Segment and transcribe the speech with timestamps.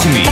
[0.00, 0.24] בינתחומי.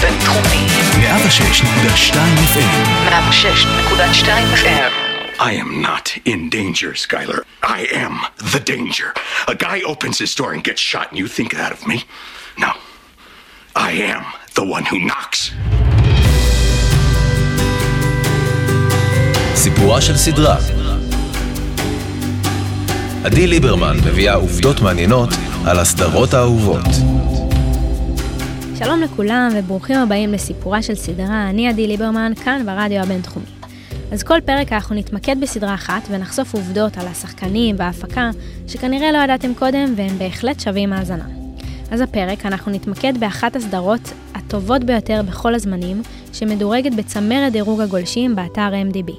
[0.00, 0.66] בינתחומי.
[0.92, 2.16] 106.2
[2.52, 2.72] FM.
[3.08, 4.92] 106.2 FM.
[5.38, 7.40] I am not in danger, Skylar.
[7.62, 8.14] I am
[8.54, 9.08] the danger.
[9.48, 12.04] A guy opens his door and gets shot, and you think that of me?
[12.58, 12.72] No.
[13.74, 14.24] I am
[14.58, 15.52] the one who knocks.
[19.54, 20.56] סיפורה של סדרה.
[23.24, 25.28] עדי ליברמן מביאה עובדות מעניינות
[25.66, 26.86] על הסדרות האהובות.
[28.78, 33.46] שלום לכולם וברוכים הבאים לסיפורה של סדרה, אני עדי ליברמן, כאן ברדיו הבינתחומי.
[34.12, 38.30] אז כל פרק אנחנו נתמקד בסדרה אחת ונחשוף עובדות על השחקנים וההפקה
[38.68, 41.26] שכנראה לא ידעתם קודם והם בהחלט שווים האזנה.
[41.90, 46.02] אז הפרק אנחנו נתמקד באחת הסדרות הטובות ביותר בכל הזמנים,
[46.32, 49.12] שמדורגת בצמרת דירוג הגולשים באתר MDB.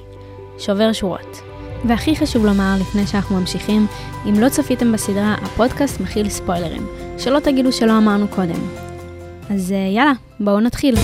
[0.59, 1.41] שובר שורות.
[1.87, 3.87] והכי חשוב לומר לפני שאנחנו ממשיכים,
[4.25, 8.86] אם לא צפיתם בסדרה, הפודקאסט מכיל ספוילרים, שלא תגידו שלא אמרנו קודם.
[9.49, 10.95] אז אה, יאללה, בואו נתחיל.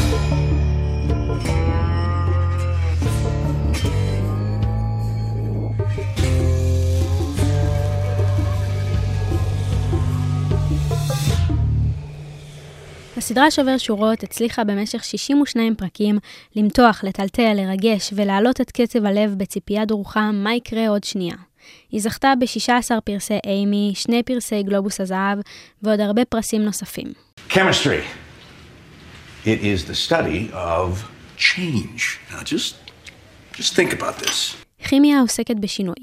[13.17, 16.17] הסדרה שובר שורות הצליחה במשך 62 פרקים
[16.55, 21.35] למתוח, לטלטל, לרגש ולהעלות את קצב הלב בציפייה דרוכה מה יקרה עוד שנייה.
[21.91, 25.39] היא זכתה ב-16 פרסי אימי, שני פרסי גלובוס הזהב
[25.83, 27.07] ועוד הרבה פרסים נוספים.
[27.49, 28.22] Chemistry.
[29.45, 30.89] It is the study of
[31.35, 32.01] change.
[32.31, 32.75] Now, just,
[33.57, 34.55] just think about this.
[34.87, 35.95] כימיה עוסקת בשינוי.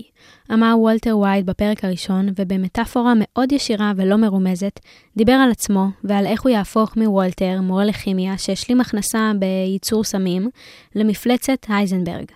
[0.52, 4.80] אמר וולטר וייד בפרק הראשון, ובמטאפורה מאוד ישירה ולא מרומזת,
[5.16, 10.50] דיבר על עצמו ועל איך הוא יהפוך מוולטר, מורה לכימיה שהשלים הכנסה בייצור סמים,
[10.94, 12.27] למפלצת הייזנברג,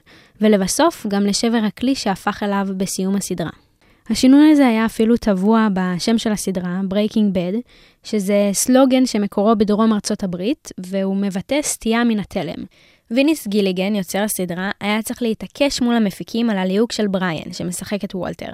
[0.40, 3.63] ולבסוף גם לשבר הכלי שהפך אליו בסיום הסדרה.
[4.10, 7.56] השינוי הזה היה אפילו טבוע בשם של הסדרה, Breaking Bad,
[8.02, 12.64] שזה סלוגן שמקורו בדרום ארצות הברית, והוא מבטא סטייה מן התלם.
[13.10, 18.14] ויניס גיליגן, יוצר הסדרה, היה צריך להתעקש מול המפיקים על הליהוק של בריאן, שמשחק את
[18.14, 18.50] וולטר.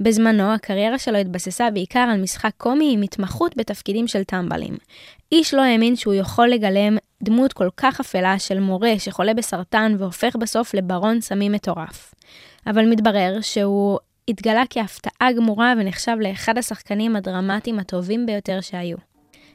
[0.00, 4.76] בזמנו, הקריירה שלו התבססה בעיקר על משחק קומי עם התמחות בתפקידים של טמבלים.
[5.32, 10.36] איש לא האמין שהוא יכול לגלם דמות כל כך אפלה של מורה שחולה בסרטן והופך
[10.36, 12.14] בסוף לברון סמים מטורף.
[12.66, 13.98] אבל מתברר שהוא
[14.30, 18.96] התגלה כהפתעה גמורה ונחשב לאחד השחקנים הדרמטיים הטובים ביותר שהיו.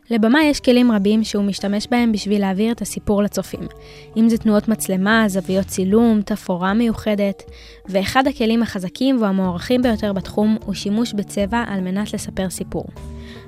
[0.09, 3.67] לבמה יש כלים רבים שהוא משתמש בהם בשביל להעביר את הסיפור לצופים.
[4.17, 7.43] אם זה תנועות מצלמה, זוויות צילום, תפאורה מיוחדת,
[7.85, 12.85] ואחד הכלים החזקים והמוערכים ביותר בתחום הוא שימוש בצבע על מנת לספר סיפור.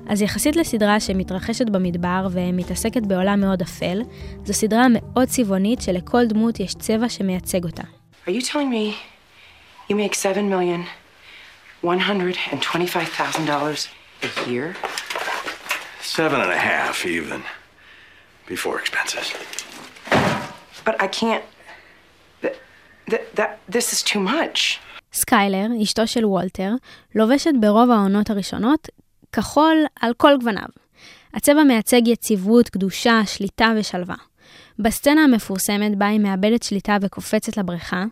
[0.08, 4.02] אז יחסית לסדרה שמתרחשת במדבר ומתעסקת בעולם מאוד אפל,
[4.44, 7.82] זו סדרה מאוד צבעונית שלכל דמות יש צבע שמייצג אותה.
[8.26, 8.94] Are you telling me
[9.90, 10.97] you make seven million
[11.80, 13.88] one hundred and twenty-five thousand dollars
[14.22, 14.74] a year?
[16.00, 17.42] Seven and a half, even.
[18.46, 19.26] Before expenses.
[20.84, 21.44] But I can't.
[22.42, 22.54] That,
[23.10, 24.80] that, that this is too much.
[25.12, 26.70] סקיילר, אשתו של וולטר,
[27.14, 28.88] לובשת ברוב העונות הראשונות
[29.32, 30.68] כחול על כל גווניו.
[31.34, 34.14] הצבע מייצג יציבות, קדושה, שליטה ושלווה.
[34.78, 38.04] בסצנה המפורסמת בה היא מאבדת שליטה וקופצת לבריכה,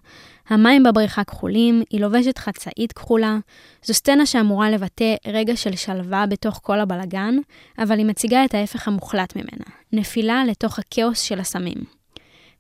[0.49, 3.39] המים בבריכה כחולים, היא לובשת חצאית כחולה.
[3.85, 7.35] זו סצנה שאמורה לבטא רגע של שלווה בתוך כל הבלגן,
[7.79, 11.85] אבל היא מציגה את ההפך המוחלט ממנה, נפילה לתוך הכאוס של הסמים.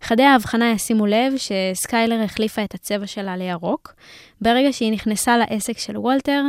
[0.02, 3.94] חדי ההבחנה ישימו לב שסקיילר החליפה את הצבע שלה לירוק,
[4.40, 6.42] ברגע שהיא נכנסה לעסק של וולטר,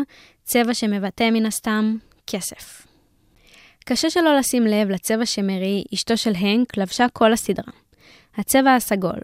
[0.44, 1.96] צבע שמבטא מן הסתם
[2.28, 2.87] כסף.
[3.90, 7.74] קשה שלא לשים לב לצבע שמרי, אשתו של הנק, לבשה כל הסדרה.
[8.38, 9.20] הצבע הסגול.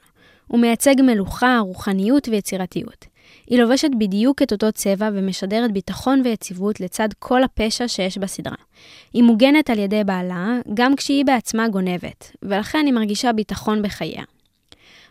[0.48, 3.06] הוא מייצג מלוכה, רוחניות ויצירתיות.
[3.48, 8.56] היא לובשת בדיוק את אותו צבע ומשדרת ביטחון ויציבות לצד כל הפשע שיש בסדרה.
[9.14, 14.24] היא מוגנת על ידי בעלה, גם כשהיא בעצמה גונבת, ולכן היא מרגישה ביטחון בחייה.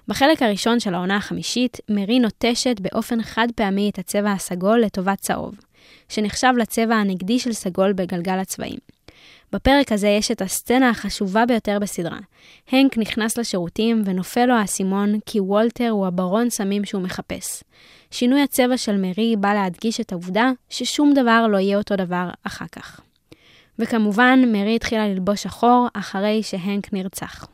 [0.08, 5.54] בחלק הראשון של העונה החמישית, מרי נוטשת באופן חד פעמי את הצבע הסגול לטובת צהוב,
[6.08, 8.78] שנחשב לצבע הנגדי של סגול בגלגל הצבעים.
[9.52, 12.18] בפרק הזה יש את הסצנה החשובה ביותר בסדרה.
[12.70, 17.62] הנק נכנס לשירותים ונופל לו האסימון כי וולטר הוא הברון סמים שהוא מחפש.
[18.10, 22.66] שינוי הצבע של מרי בא להדגיש את העובדה ששום דבר לא יהיה אותו דבר אחר
[22.72, 23.00] כך.
[23.78, 27.46] וכמובן, מרי התחילה ללבוש שחור אחרי שהנק נרצח.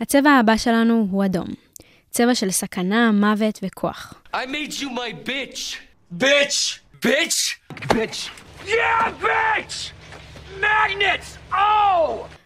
[0.00, 1.46] הצבע הבא שלנו הוא אדום.
[2.10, 4.14] צבע של סכנה, מוות וכוח.
[4.34, 5.76] I made you my bitch.
[6.18, 6.78] Bitch.
[7.02, 7.58] Bitch.
[7.92, 8.30] Bitch.
[8.66, 9.92] Yeah, bitch!
[10.64, 11.52] Magnets!
[11.52, 11.56] Oh!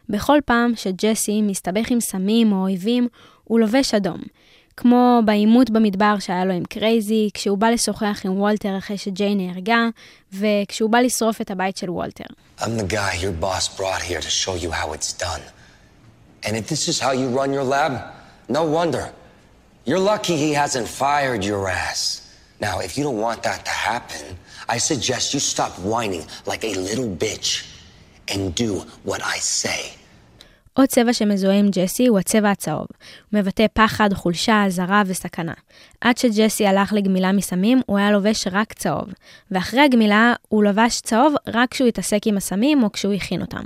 [0.09, 3.09] בכל פעם שג'סי מסתבך עם סמים או אויבים,
[3.45, 4.21] הוא לובש אדום.
[4.77, 9.89] כמו בעימות במדבר שהיה לו עם קרייזי, כשהוא בא לשוחח עם וולטר אחרי שג'יין נהרגה,
[10.33, 12.25] וכשהוא בא לשרוף את הבית של וולטר.
[12.61, 15.43] I'm the guy your boss brought here to show you how it's done.
[16.45, 17.93] And if this is how you run your lab,
[18.49, 19.05] no wonder.
[19.87, 21.99] You're lucky he hasn't fired your ass.
[22.67, 24.25] Now, if you don't want that to happen,
[24.75, 27.51] I suggest you stop whining like a little bitch
[28.29, 29.99] and do what I say.
[30.79, 32.87] עוד צבע שמזוהה עם ג'סי הוא הצבע הצהוב.
[33.31, 35.53] הוא מבטא פחד, חולשה, אזהרה וסכנה.
[36.01, 39.09] עד שג'סי הלך לגמילה מסמים, הוא היה לובש רק צהוב.
[39.51, 43.63] ואחרי הגמילה, הוא לבש צהוב רק כשהוא התעסק עם הסמים או כשהוא הכין אותם.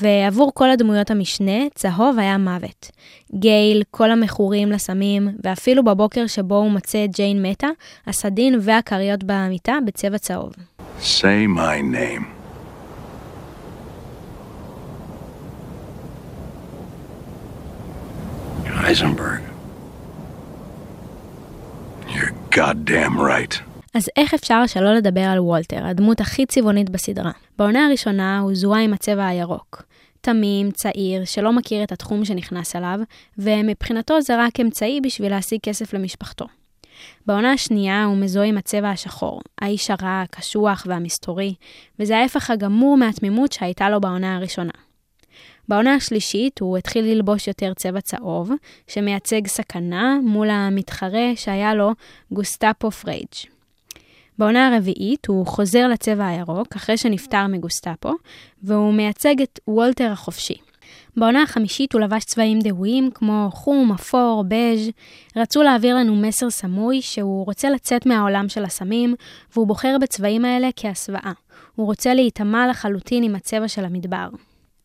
[0.00, 2.90] ועבור כל הדמויות המשנה, צהוב היה מוות.
[3.34, 7.68] גייל, כל המכורים לסמים, ואפילו בבוקר שבו הוא מוצא את ג'יין מתה,
[8.06, 10.52] הסדין והכריות במיטה בצבע צהוב.
[11.00, 12.37] Say my name.
[18.84, 19.42] Heisenberg.
[22.08, 23.62] You're goddamn right.
[23.94, 27.30] אז איך אפשר שלא לדבר על וולטר, הדמות הכי צבעונית בסדרה?
[27.58, 29.82] בעונה הראשונה הוא זוהה עם הצבע הירוק.
[30.20, 32.98] תמים, צעיר, שלא מכיר את התחום שנכנס אליו,
[33.38, 36.46] ומבחינתו זה רק אמצעי בשביל להשיג כסף למשפחתו.
[37.26, 41.54] בעונה השנייה הוא מזוהה עם הצבע השחור, האיש הרע, הקשוח והמסתורי,
[41.98, 44.72] וזה ההפך הגמור מהתמימות שהייתה לו בעונה הראשונה.
[45.68, 48.50] בעונה השלישית הוא התחיל ללבוש יותר צבע צהוב,
[48.86, 51.90] שמייצג סכנה מול המתחרה שהיה לו
[52.32, 53.34] גוסטבו פרינג.
[54.38, 58.12] בעונה הרביעית הוא חוזר לצבע הירוק אחרי שנפטר מגוסטבו,
[58.62, 60.54] והוא מייצג את וולטר החופשי.
[61.16, 64.90] בעונה החמישית הוא לבש צבעים דהויים כמו חום, אפור, בז'.
[65.36, 69.14] רצו להעביר לנו מסר סמוי שהוא רוצה לצאת מהעולם של הסמים,
[69.52, 71.32] והוא בוחר בצבעים האלה כהסוואה.
[71.74, 74.28] הוא רוצה להיטמע לחלוטין עם הצבע של המדבר.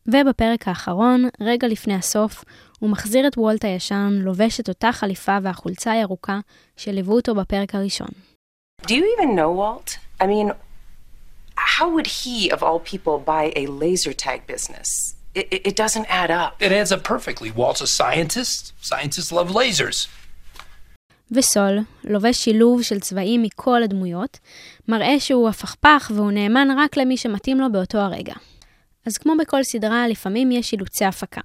[0.06, 2.44] ובפרק האחרון, רגע לפני הסוף,
[2.78, 6.38] הוא מחזיר את וולט הישן, לובש את אותה חליפה והחולצה הירוקה
[6.76, 8.08] שליוו אותו בפרק הראשון.
[8.82, 9.98] Do you even know Walt?
[10.20, 10.52] I mean,
[11.56, 14.88] how would he, of all people, buy a laser tag business?
[15.34, 16.52] It, it, it doesn't add up.
[16.60, 17.50] It adds up perfectly.
[17.50, 18.72] Walt's a scientist.
[18.80, 20.08] Scientists love lasers.
[21.30, 24.38] וסול, לובש שילוב של צבעים מכל הדמויות,
[24.88, 28.34] מראה שהוא הפכפך והוא נאמן רק למי שמתאים לו באותו הרגע.
[29.06, 31.40] אז כמו בכל סדרה, לפעמים יש אילוצי הפקה.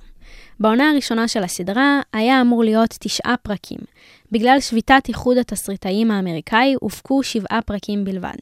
[0.59, 3.79] בעונה הראשונה של הסדרה היה אמור להיות תשעה פרקים.
[4.31, 8.35] בגלל שביתת איחוד התסריטאים האמריקאי הופקו שבעה פרקים בלבד.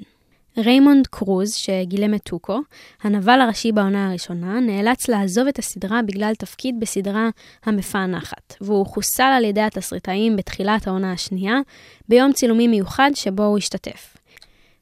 [0.58, 2.60] ריימונד קרוז, שגילם את טוקו,
[3.04, 7.30] הנבל הראשי בעונה הראשונה, נאלץ לעזוב את הסדרה בגלל תפקיד בסדרה
[7.66, 11.56] המפענחת, והוא חוסל על ידי התסריטאים בתחילת העונה השנייה,
[12.10, 14.17] ביום צילומים מיוחד שבו הוא השתתף.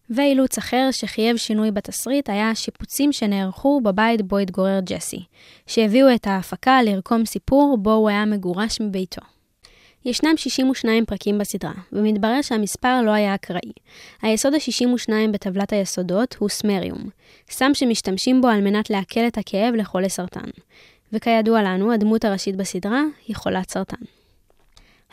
[0.10, 5.24] ואילוץ אחר שחייב שינוי בתסריט היה השיפוצים שנערכו בבית בו התגורר ג'סי,
[5.68, 9.22] שהביאו את ההפקה לרקום סיפור בו הוא היה מגורש מביתו.
[10.06, 13.72] ישנם 62 פרקים בסדרה, ומתברר שהמספר לא היה אקראי.
[14.22, 17.10] היסוד ה-62 בטבלת היסודות הוא סמריום,
[17.50, 20.50] סם שמשתמשים בו על מנת להקל את הכאב לחולי סרטן.
[21.14, 24.02] וכידוע לנו, הדמות הראשית בסדרה היא חולת סרטן.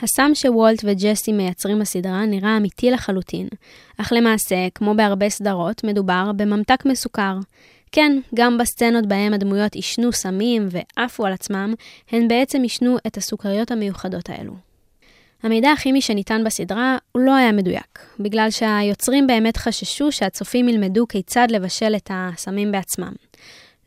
[0.03, 3.49] הסם שוולט וג'סי מייצרים בסדרה נראה אמיתי לחלוטין,
[3.99, 7.35] אך למעשה, כמו בהרבה סדרות, מדובר בממתק מסוכר.
[7.93, 11.75] כן, גם בסצנות בהם הדמויות עישנו סמים ועפו על עצמם,
[12.11, 14.53] הן בעצם עישנו את הסוכריות המיוחדות האלו.
[15.43, 21.47] המידע הכימי שניתן בסדרה הוא לא היה מדויק, בגלל שהיוצרים באמת חששו שהצופים ילמדו כיצד
[21.51, 23.13] לבשל את הסמים בעצמם.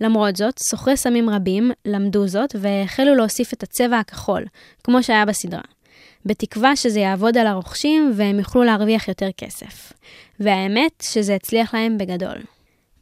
[0.01, 4.45] למרות זאת, סוחרי סמים רבים למדו זאת והחלו להוסיף את הצבע הכחול,
[4.84, 5.62] כמו שהיה בסדרה.
[6.25, 9.94] בתקווה שזה יעבוד על הרוכשים והם יוכלו להרוויח יותר כסף.
[10.39, 12.38] והאמת שזה הצליח להם בגדול.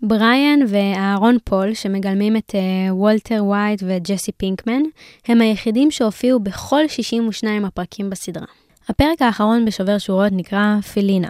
[0.01, 4.81] בריאן ואהרון פול, שמגלמים את אה, וולטר ווייט וג'סי פינקמן,
[5.27, 8.45] הם היחידים שהופיעו בכל 62 הפרקים בסדרה.
[8.89, 11.27] הפרק האחרון בשובר שורות נקרא פילינה,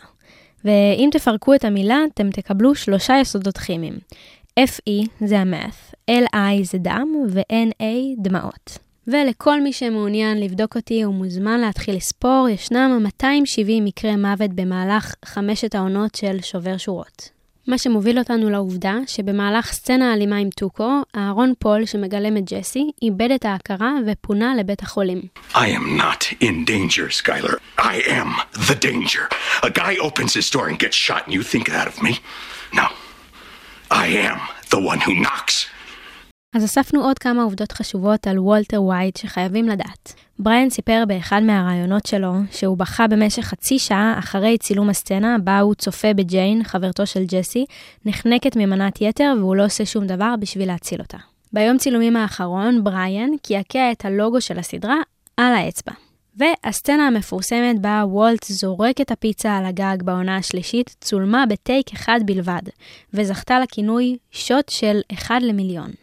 [0.65, 3.93] ואם תפרקו את המילה, אתם תקבלו שלושה יסודות כימיים.
[4.59, 8.77] FE זה ה meth, LI זה דם ו-NA דמעות.
[9.07, 15.75] ולכל מי שמעוניין לבדוק אותי, הוא מוזמן להתחיל לספור, ישנם 270 מקרי מוות במהלך חמשת
[15.75, 17.29] העונות של שובר שורות.
[17.67, 23.31] מה שמוביל אותנו לעובדה שבמהלך סצנה אלימה עם טוקו, אהרון פול, שמגלם את ג'סי, איבד
[23.31, 25.21] את ההכרה ופונה לבית החולים.
[25.53, 27.57] I am not in danger, Skylar.
[27.77, 29.27] I am the danger.
[29.63, 32.13] A guy opens his door and gets shot, and you think that of me?
[32.73, 32.87] No.
[33.91, 35.55] I am the one who knocks.
[36.53, 40.13] אז אספנו עוד כמה עובדות חשובות על וולטר ווייט שחייבים לדעת.
[40.39, 45.75] בריאן סיפר באחד מהראיונות שלו שהוא בכה במשך חצי שעה אחרי צילום הסצנה בה הוא
[45.75, 47.65] צופה בג'יין, חברתו של ג'סי,
[48.05, 51.17] נחנקת ממנת יתר והוא לא עושה שום דבר בשביל להציל אותה.
[51.53, 54.97] ביום צילומים האחרון, בריאן קעקע את הלוגו של הסדרה
[55.37, 55.93] על האצבע.
[56.35, 62.61] והסצנה המפורסמת בה וולט זורק את הפיצה על הגג בעונה השלישית צולמה בטייק אחד בלבד,
[63.13, 66.02] וזכתה לכינוי שוט של אחד למיליון.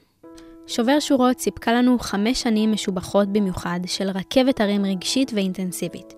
[0.71, 6.15] שובר שורות סיפקה לנו חמש שנים משובחות במיוחד של רכבת הרים רגשית ואינטנסיבית.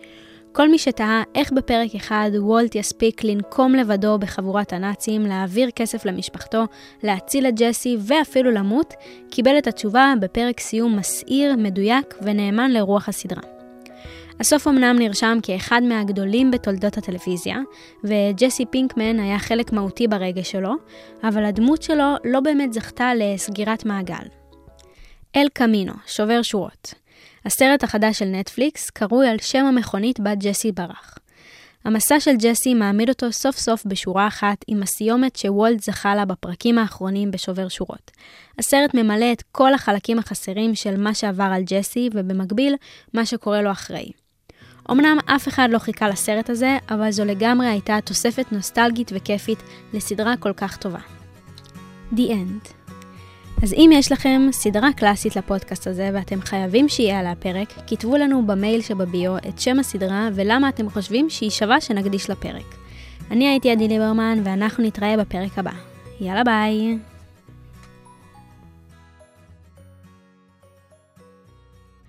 [0.52, 6.64] כל מי שתהה איך בפרק אחד וולט יספיק לנקום לבדו בחבורת הנאצים, להעביר כסף למשפחתו,
[7.02, 8.94] להציל את ג'סי ואפילו למות,
[9.30, 13.42] קיבל את התשובה בפרק סיום מסעיר, מדויק ונאמן לרוח הסדרה.
[14.40, 17.58] הסוף אמנם נרשם כאחד מהגדולים בתולדות הטלוויזיה,
[18.04, 20.72] וג'סי פינקמן היה חלק מהותי ברגע שלו,
[21.24, 24.41] אבל הדמות שלו לא באמת זכתה לסגירת מעגל.
[25.36, 26.94] אל קמינו, שובר שורות.
[27.44, 31.18] הסרט החדש של נטפליקס קרוי על שם המכונית בה ג'סי ברח.
[31.84, 36.78] המסע של ג'סי מעמיד אותו סוף סוף בשורה אחת עם הסיומת שוולט זכה לה בפרקים
[36.78, 38.10] האחרונים בשובר שורות.
[38.58, 42.74] הסרט ממלא את כל החלקים החסרים של מה שעבר על ג'סי, ובמקביל,
[43.14, 44.10] מה שקורה לו אחרי.
[44.90, 49.58] אמנם אף אחד לא חיכה לסרט הזה, אבל זו לגמרי הייתה תוספת נוסטלגית וכיפית
[49.92, 51.00] לסדרה כל כך טובה.
[52.14, 52.81] The End
[53.62, 58.46] אז אם יש לכם סדרה קלאסית לפודקאסט הזה ואתם חייבים שיהיה עליה פרק, כתבו לנו
[58.46, 62.74] במייל שבביו את שם הסדרה ולמה אתם חושבים שהיא שווה שנקדיש לפרק.
[63.30, 65.72] אני הייתי עדי ליברמן ואנחנו נתראה בפרק הבא.
[66.20, 67.11] יאללה ביי!